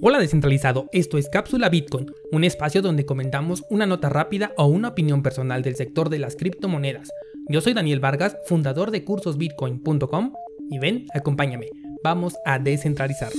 [0.00, 4.90] Hola descentralizado, esto es Cápsula Bitcoin, un espacio donde comentamos una nota rápida o una
[4.90, 7.08] opinión personal del sector de las criptomonedas.
[7.48, 10.34] Yo soy Daniel Vargas, fundador de cursosbitcoin.com
[10.70, 11.66] y ven, acompáñame,
[12.04, 13.32] vamos a descentralizar.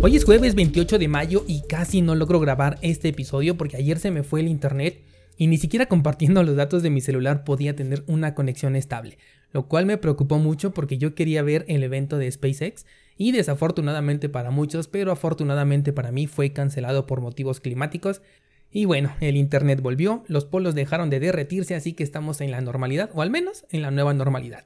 [0.00, 4.00] Hoy es jueves 28 de mayo y casi no logro grabar este episodio porque ayer
[4.00, 5.00] se me fue el internet
[5.36, 9.18] y ni siquiera compartiendo los datos de mi celular podía tener una conexión estable,
[9.52, 12.84] lo cual me preocupó mucho porque yo quería ver el evento de SpaceX
[13.22, 18.20] y desafortunadamente para muchos, pero afortunadamente para mí fue cancelado por motivos climáticos.
[18.68, 22.60] Y bueno, el Internet volvió, los polos dejaron de derretirse, así que estamos en la
[22.60, 24.64] normalidad, o al menos en la nueva normalidad.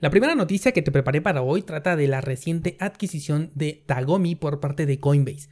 [0.00, 4.34] La primera noticia que te preparé para hoy trata de la reciente adquisición de Tagomi
[4.34, 5.48] por parte de Coinbase.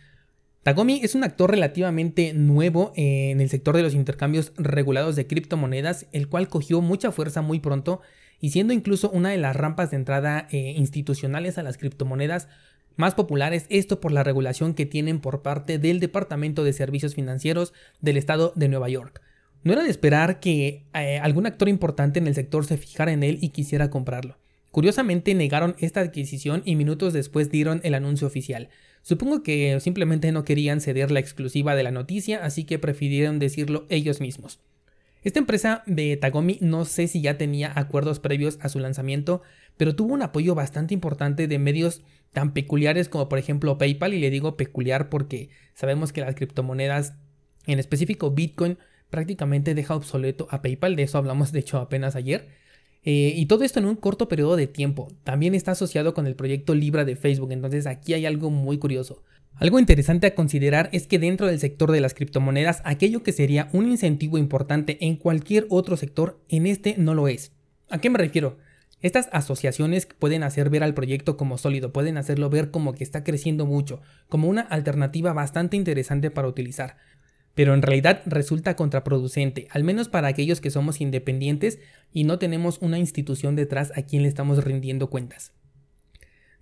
[0.62, 6.06] Tagomi es un actor relativamente nuevo en el sector de los intercambios regulados de criptomonedas,
[6.12, 8.02] el cual cogió mucha fuerza muy pronto
[8.40, 12.48] y siendo incluso una de las rampas de entrada eh, institucionales a las criptomonedas
[12.96, 17.72] más populares, esto por la regulación que tienen por parte del Departamento de Servicios Financieros
[18.00, 19.22] del Estado de Nueva York.
[19.62, 23.22] No era de esperar que eh, algún actor importante en el sector se fijara en
[23.22, 24.38] él y quisiera comprarlo.
[24.70, 28.68] Curiosamente negaron esta adquisición y minutos después dieron el anuncio oficial.
[29.02, 33.86] Supongo que simplemente no querían ceder la exclusiva de la noticia, así que prefirieron decirlo
[33.88, 34.60] ellos mismos.
[35.22, 39.42] Esta empresa de Tagomi no sé si ya tenía acuerdos previos a su lanzamiento,
[39.76, 44.20] pero tuvo un apoyo bastante importante de medios tan peculiares como por ejemplo PayPal, y
[44.20, 47.14] le digo peculiar porque sabemos que las criptomonedas,
[47.66, 48.78] en específico Bitcoin,
[49.10, 52.48] prácticamente deja obsoleto a PayPal, de eso hablamos de hecho apenas ayer.
[53.02, 55.08] Eh, y todo esto en un corto periodo de tiempo.
[55.24, 59.22] También está asociado con el proyecto Libra de Facebook, entonces aquí hay algo muy curioso.
[59.56, 63.68] Algo interesante a considerar es que dentro del sector de las criptomonedas, aquello que sería
[63.72, 67.52] un incentivo importante en cualquier otro sector, en este no lo es.
[67.90, 68.56] ¿A qué me refiero?
[69.02, 73.24] Estas asociaciones pueden hacer ver al proyecto como sólido, pueden hacerlo ver como que está
[73.24, 76.96] creciendo mucho, como una alternativa bastante interesante para utilizar.
[77.54, 81.78] Pero en realidad resulta contraproducente, al menos para aquellos que somos independientes
[82.12, 85.52] y no tenemos una institución detrás a quien le estamos rindiendo cuentas.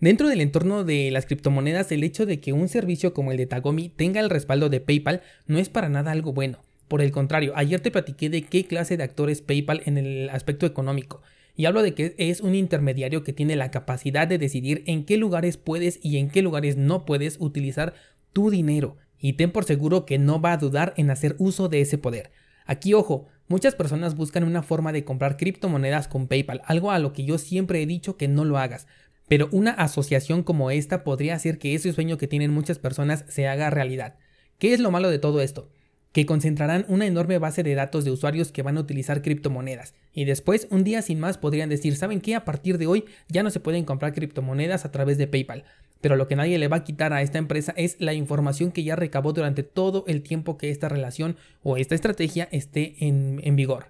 [0.01, 3.47] Dentro del entorno de las criptomonedas, el hecho de que un servicio como el de
[3.47, 6.59] Tagomi tenga el respaldo de PayPal no es para nada algo bueno.
[6.87, 10.31] Por el contrario, ayer te platiqué de qué clase de actor es PayPal en el
[10.31, 11.21] aspecto económico.
[11.57, 15.17] Y hablo de que es un intermediario que tiene la capacidad de decidir en qué
[15.17, 17.95] lugares puedes y en qué lugares no puedes utilizar
[18.33, 18.99] tu dinero.
[19.19, 22.31] Y ten por seguro que no va a dudar en hacer uso de ese poder.
[22.67, 27.13] Aquí ojo, muchas personas buscan una forma de comprar criptomonedas con PayPal, algo a lo
[27.13, 28.87] que yo siempre he dicho que no lo hagas,
[29.29, 33.47] pero una asociación como esta podría hacer que ese sueño que tienen muchas personas se
[33.47, 34.17] haga realidad.
[34.59, 35.71] ¿Qué es lo malo de todo esto?
[36.13, 39.95] Que concentrarán una enorme base de datos de usuarios que van a utilizar criptomonedas.
[40.13, 42.35] Y después, un día sin más, podrían decir, ¿saben qué?
[42.35, 45.65] A partir de hoy ya no se pueden comprar criptomonedas a través de PayPal.
[46.01, 48.85] Pero lo que nadie le va a quitar a esta empresa es la información que
[48.85, 53.87] ya recabó durante todo el tiempo que esta relación o esta estrategia esté en, vigor.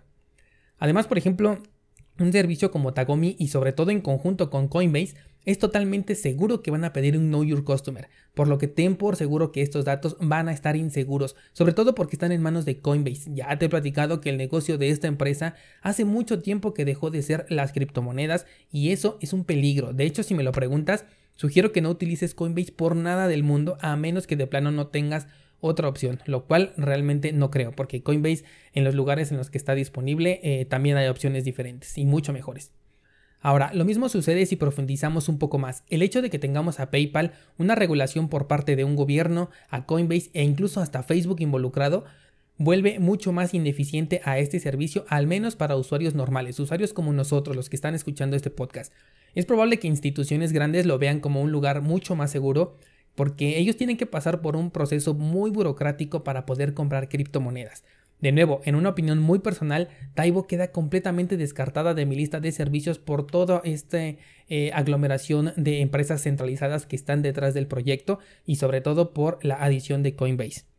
[0.79, 1.63] Además, por ejemplo,
[2.19, 5.15] un servicio como Tagomi y sobre todo en conjunto con Coinbase
[5.45, 8.97] es totalmente seguro que van a pedir un Know Your Customer, por lo que ten
[8.97, 12.67] por seguro que estos datos van a estar inseguros, sobre todo porque están en manos
[12.67, 13.31] de Coinbase.
[13.33, 17.11] Ya te he platicado que el negocio de esta empresa hace mucho tiempo que dejó
[17.11, 19.95] de ser las criptomonedas y eso es un peligro.
[19.95, 23.79] De hecho, si me lo preguntas, sugiero que no utilices Coinbase por nada del mundo
[23.81, 25.29] a menos que de plano no tengas
[25.61, 29.59] otra opción, lo cual realmente no creo, porque Coinbase en los lugares en los que
[29.59, 32.73] está disponible eh, también hay opciones diferentes y mucho mejores.
[33.41, 35.85] Ahora, lo mismo sucede si profundizamos un poco más.
[35.89, 39.87] El hecho de que tengamos a PayPal, una regulación por parte de un gobierno, a
[39.87, 42.05] Coinbase e incluso hasta Facebook involucrado,
[42.57, 47.55] vuelve mucho más ineficiente a este servicio, al menos para usuarios normales, usuarios como nosotros,
[47.55, 48.93] los que están escuchando este podcast.
[49.35, 52.77] Es probable que instituciones grandes lo vean como un lugar mucho más seguro,
[53.19, 57.83] porque ellos tienen que pasar por un proceso muy burocrático para poder comprar criptomonedas.
[58.21, 62.53] De nuevo, en una opinión muy personal, Taibo queda completamente descartada de mi lista de
[62.53, 68.55] servicios por toda esta eh, aglomeración de empresas centralizadas que están detrás del proyecto y
[68.55, 70.78] sobre todo por la adición de Coinbase.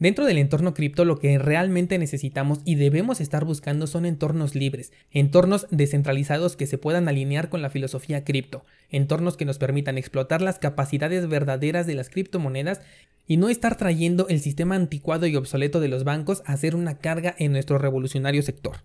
[0.00, 4.94] Dentro del entorno cripto lo que realmente necesitamos y debemos estar buscando son entornos libres,
[5.10, 10.40] entornos descentralizados que se puedan alinear con la filosofía cripto, entornos que nos permitan explotar
[10.40, 12.80] las capacidades verdaderas de las criptomonedas
[13.26, 16.96] y no estar trayendo el sistema anticuado y obsoleto de los bancos a ser una
[16.96, 18.78] carga en nuestro revolucionario sector.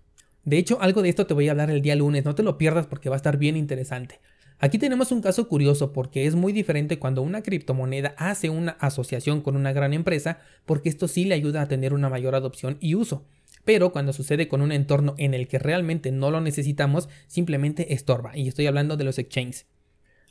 [0.44, 2.58] De hecho, algo de esto te voy a hablar el día lunes, no te lo
[2.58, 4.20] pierdas porque va a estar bien interesante.
[4.60, 9.42] Aquí tenemos un caso curioso porque es muy diferente cuando una criptomoneda hace una asociación
[9.42, 12.96] con una gran empresa porque esto sí le ayuda a tener una mayor adopción y
[12.96, 13.25] uso.
[13.66, 18.38] Pero cuando sucede con un entorno en el que realmente no lo necesitamos, simplemente estorba.
[18.38, 19.66] Y estoy hablando de los exchanges.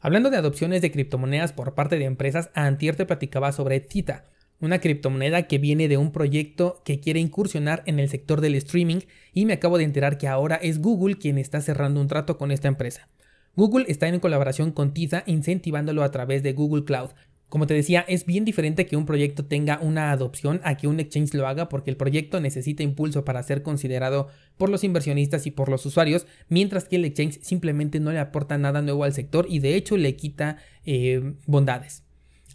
[0.01, 4.25] Hablando de adopciones de criptomonedas por parte de empresas, antier te platicaba sobre Theta,
[4.61, 9.01] una criptomoneda que viene de un proyecto que quiere incursionar en el sector del streaming
[9.33, 12.51] y me acabo de enterar que ahora es Google quien está cerrando un trato con
[12.51, 13.09] esta empresa.
[13.57, 17.11] Google está en colaboración con Tiza incentivándolo a través de Google Cloud.
[17.49, 20.99] Como te decía, es bien diferente que un proyecto tenga una adopción a que un
[20.99, 25.53] exchange lo haga porque el proyecto necesita impulso para ser considerado por los inversionistas y
[25.53, 29.47] por los usuarios, mientras que el exchange simplemente no le aporta nada nuevo al sector
[29.49, 32.03] y de hecho le quita eh, bondades.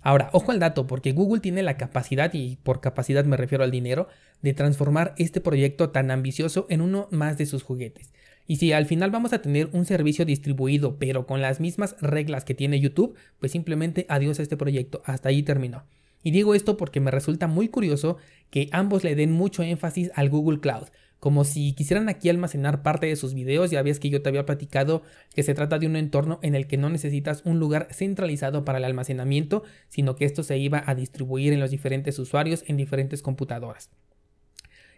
[0.01, 3.72] Ahora, ojo al dato, porque Google tiene la capacidad, y por capacidad me refiero al
[3.72, 4.07] dinero,
[4.42, 8.13] de transformar este proyecto tan ambicioso en uno más de sus juguetes.
[8.50, 12.46] Y si al final vamos a tener un servicio distribuido, pero con las mismas reglas
[12.46, 15.84] que tiene YouTube, pues simplemente adiós a este proyecto, hasta ahí terminó.
[16.24, 18.18] Y digo esto porque me resulta muy curioso
[18.50, 20.88] que ambos le den mucho énfasis al Google Cloud,
[21.19, 23.69] como si quisieran aquí almacenar parte de sus videos.
[23.69, 25.04] Ya ves que yo te había platicado
[25.36, 28.80] que se trata de un entorno en el que no necesitas un lugar centralizado para
[28.80, 33.22] el almacenamiento, sino que esto se iba a distribuir en los diferentes usuarios en diferentes
[33.22, 33.92] computadoras.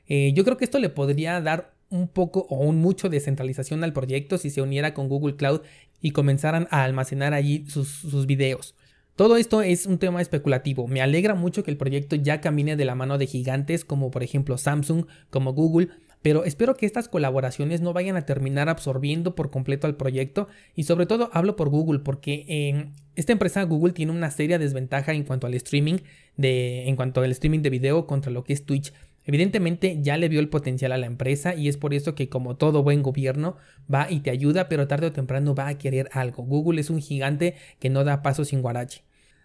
[0.07, 3.83] Eh, yo creo que esto le podría dar un poco o un mucho de centralización
[3.83, 5.61] al proyecto si se uniera con Google Cloud
[6.01, 8.75] y comenzaran a almacenar allí sus, sus videos.
[9.15, 10.87] Todo esto es un tema especulativo.
[10.87, 14.23] Me alegra mucho que el proyecto ya camine de la mano de gigantes como por
[14.23, 15.89] ejemplo Samsung, como Google,
[16.21, 20.83] pero espero que estas colaboraciones no vayan a terminar absorbiendo por completo al proyecto y
[20.83, 25.23] sobre todo hablo por Google porque en esta empresa Google tiene una seria desventaja en
[25.23, 25.97] cuanto al streaming
[26.37, 28.93] de en cuanto al streaming de video contra lo que es Twitch.
[29.31, 32.57] Evidentemente ya le vio el potencial a la empresa y es por eso que como
[32.57, 33.55] todo buen gobierno
[33.91, 36.43] va y te ayuda, pero tarde o temprano va a querer algo.
[36.43, 39.03] Google es un gigante que no da paso sin guarache.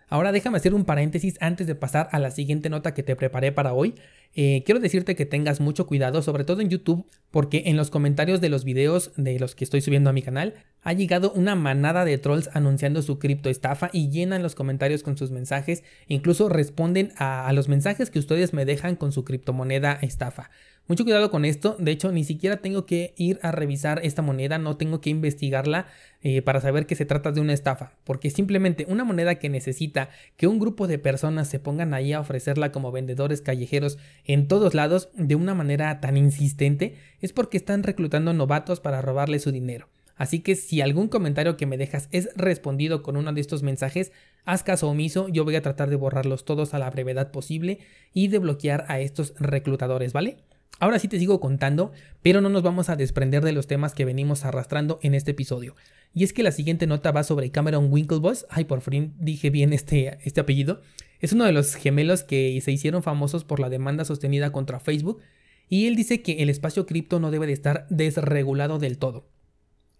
[0.08, 3.52] Ahora déjame hacer un paréntesis antes de pasar a la siguiente nota que te preparé
[3.52, 3.94] para hoy.
[4.38, 8.42] Eh, quiero decirte que tengas mucho cuidado, sobre todo en YouTube, porque en los comentarios
[8.42, 12.04] de los videos de los que estoy subiendo a mi canal, ha llegado una manada
[12.04, 17.12] de trolls anunciando su cripto estafa y llenan los comentarios con sus mensajes, incluso responden
[17.16, 20.50] a los mensajes que ustedes me dejan con su criptomoneda estafa.
[20.88, 24.56] Mucho cuidado con esto, de hecho ni siquiera tengo que ir a revisar esta moneda,
[24.58, 25.88] no tengo que investigarla
[26.22, 30.10] eh, para saber que se trata de una estafa, porque simplemente una moneda que necesita
[30.36, 34.74] que un grupo de personas se pongan ahí a ofrecerla como vendedores callejeros en todos
[34.74, 39.88] lados de una manera tan insistente es porque están reclutando novatos para robarle su dinero.
[40.14, 44.12] Así que si algún comentario que me dejas es respondido con uno de estos mensajes,
[44.44, 47.80] haz caso omiso, yo voy a tratar de borrarlos todos a la brevedad posible
[48.14, 50.36] y de bloquear a estos reclutadores, ¿vale?
[50.78, 51.92] Ahora sí te sigo contando,
[52.22, 55.74] pero no nos vamos a desprender de los temas que venimos arrastrando en este episodio.
[56.12, 58.46] Y es que la siguiente nota va sobre Cameron Winklevoss.
[58.50, 60.82] Ay, por fin dije bien este, este apellido.
[61.20, 65.22] Es uno de los gemelos que se hicieron famosos por la demanda sostenida contra Facebook.
[65.68, 69.28] Y él dice que el espacio cripto no debe de estar desregulado del todo.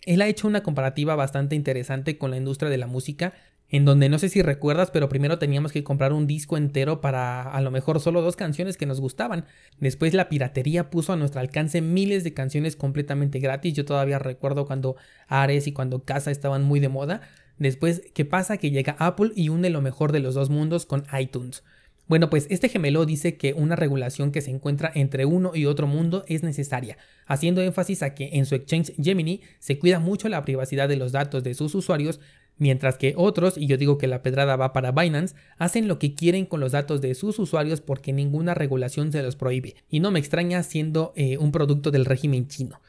[0.03, 3.33] Él ha hecho una comparativa bastante interesante con la industria de la música
[3.69, 7.43] en donde no sé si recuerdas, pero primero teníamos que comprar un disco entero para
[7.43, 9.45] a lo mejor solo dos canciones que nos gustaban.
[9.81, 13.75] Después la piratería puso a nuestro alcance miles de canciones completamente gratis.
[13.75, 14.97] Yo todavía recuerdo cuando
[15.27, 17.23] Ares y cuando Casa estaban muy de moda.
[17.59, 18.59] Después, ¿qué pasa?
[18.59, 21.65] Que llega Apple y une lo mejor de los dos mundos con iTunes.
[22.09, 25.89] Bueno, pues este gemelo dice que una regulación que se encuentra entre uno y otro
[25.89, 30.45] mundo es necesaria, haciendo énfasis a que en su exchange Gemini se cuida mucho la
[30.45, 32.21] privacidad de los datos de sus usuarios,
[32.59, 36.15] Mientras que otros, y yo digo que la pedrada va para Binance, hacen lo que
[36.15, 39.77] quieren con los datos de sus usuarios porque ninguna regulación se los prohíbe.
[39.91, 42.81] Y no me extraña siendo eh, un producto del régimen chino.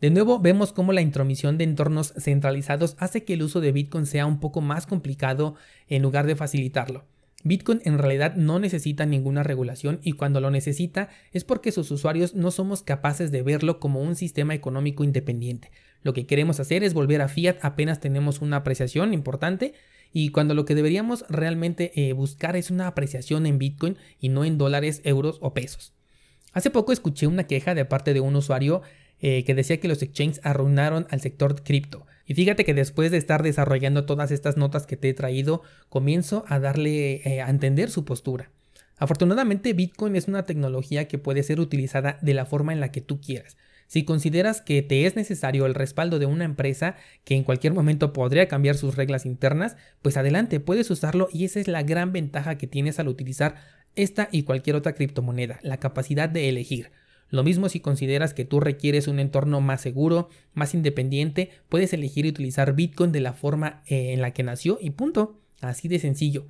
[0.00, 4.06] De nuevo vemos cómo la intromisión de entornos centralizados hace que el uso de Bitcoin
[4.06, 5.54] sea un poco más complicado
[5.88, 7.04] en lugar de facilitarlo.
[7.44, 12.34] Bitcoin en realidad no necesita ninguna regulación y cuando lo necesita es porque sus usuarios
[12.34, 15.70] no somos capaces de verlo como un sistema económico independiente.
[16.02, 19.74] Lo que queremos hacer es volver a fiat apenas tenemos una apreciación importante
[20.12, 24.44] y cuando lo que deberíamos realmente eh, buscar es una apreciación en Bitcoin y no
[24.44, 25.94] en dólares, euros o pesos.
[26.52, 28.82] Hace poco escuché una queja de parte de un usuario
[29.18, 32.06] eh, que decía que los exchanges arruinaron al sector cripto.
[32.26, 36.44] Y fíjate que después de estar desarrollando todas estas notas que te he traído, comienzo
[36.48, 38.50] a darle eh, a entender su postura.
[38.98, 43.00] Afortunadamente Bitcoin es una tecnología que puede ser utilizada de la forma en la que
[43.02, 43.56] tú quieras.
[43.88, 48.12] Si consideras que te es necesario el respaldo de una empresa que en cualquier momento
[48.12, 52.58] podría cambiar sus reglas internas, pues adelante, puedes usarlo y esa es la gran ventaja
[52.58, 53.56] que tienes al utilizar
[53.94, 56.90] esta y cualquier otra criptomoneda, la capacidad de elegir.
[57.28, 62.26] Lo mismo si consideras que tú requieres un entorno más seguro, más independiente, puedes elegir
[62.26, 65.40] utilizar Bitcoin de la forma eh, en la que nació y punto.
[65.60, 66.46] Así de sencillo.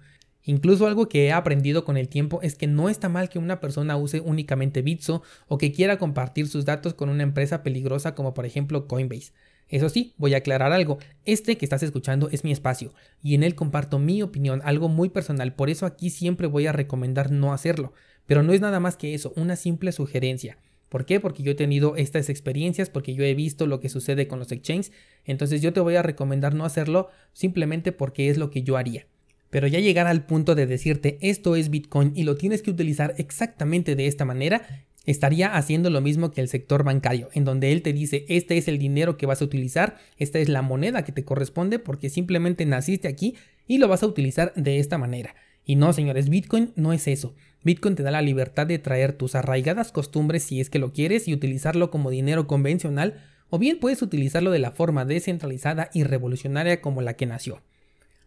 [0.48, 3.58] Incluso algo que he aprendido con el tiempo es que no está mal que una
[3.58, 8.32] persona use únicamente Bitso o que quiera compartir sus datos con una empresa peligrosa como
[8.32, 9.32] por ejemplo Coinbase.
[9.68, 10.98] Eso sí, voy a aclarar algo.
[11.24, 15.08] Este que estás escuchando es mi espacio y en él comparto mi opinión, algo muy
[15.08, 17.92] personal, por eso aquí siempre voy a recomendar no hacerlo.
[18.26, 20.58] Pero no es nada más que eso, una simple sugerencia.
[20.88, 21.18] ¿Por qué?
[21.18, 24.52] Porque yo he tenido estas experiencias, porque yo he visto lo que sucede con los
[24.52, 24.92] exchanges,
[25.24, 29.08] entonces yo te voy a recomendar no hacerlo simplemente porque es lo que yo haría.
[29.50, 33.14] Pero ya llegar al punto de decirte esto es Bitcoin y lo tienes que utilizar
[33.18, 34.62] exactamente de esta manera,
[35.06, 38.68] estaría haciendo lo mismo que el sector bancario, en donde él te dice, este es
[38.68, 42.66] el dinero que vas a utilizar, esta es la moneda que te corresponde porque simplemente
[42.66, 43.36] naciste aquí
[43.66, 45.34] y lo vas a utilizar de esta manera.
[45.64, 47.34] Y no, señores, Bitcoin no es eso.
[47.64, 51.26] Bitcoin te da la libertad de traer tus arraigadas costumbres si es que lo quieres
[51.26, 56.80] y utilizarlo como dinero convencional, o bien puedes utilizarlo de la forma descentralizada y revolucionaria
[56.80, 57.62] como la que nació.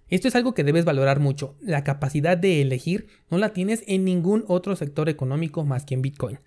[0.09, 1.55] Esto es algo que debes valorar mucho.
[1.61, 6.01] La capacidad de elegir no la tienes en ningún otro sector económico más que en
[6.01, 6.39] Bitcoin.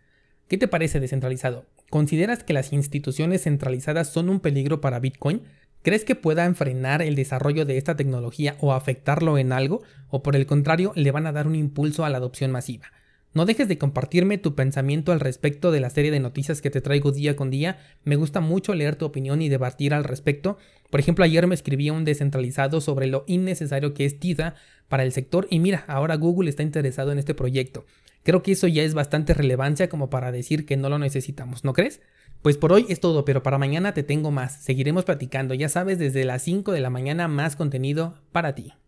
[0.49, 1.67] ¿Qué te parece descentralizado?
[1.89, 5.43] ¿Consideras que las instituciones centralizadas son un peligro para Bitcoin?
[5.83, 9.83] ¿Crees que puedan frenar el desarrollo de esta tecnología o afectarlo en algo?
[10.09, 12.87] ¿O por el contrario le van a dar un impulso a la adopción masiva?
[13.35, 16.83] No dejes de compartirme tu pensamiento al respecto de la serie de noticias que te
[16.83, 17.79] traigo día con día.
[18.05, 20.59] Me gusta mucho leer tu opinión y debatir al respecto.
[20.91, 24.55] Por ejemplo, ayer me escribía un descentralizado sobre lo innecesario que es TIDA
[24.89, 27.87] para el sector y mira, ahora Google está interesado en este proyecto.
[28.23, 31.73] Creo que eso ya es bastante relevancia como para decir que no lo necesitamos, ¿no
[31.73, 32.03] crees?
[32.43, 34.63] Pues por hoy es todo, pero para mañana te tengo más.
[34.63, 38.73] Seguiremos platicando, ya sabes, desde las 5 de la mañana más contenido para ti.